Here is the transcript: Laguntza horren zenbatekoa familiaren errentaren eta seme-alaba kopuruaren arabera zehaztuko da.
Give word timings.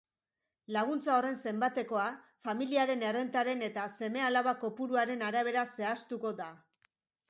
Laguntza 0.75 1.11
horren 1.17 1.37
zenbatekoa 1.49 2.07
familiaren 2.49 3.07
errentaren 3.11 3.63
eta 3.71 3.87
seme-alaba 4.01 4.59
kopuruaren 4.67 5.27
arabera 5.33 5.69
zehaztuko 5.79 6.39
da. 6.45 6.55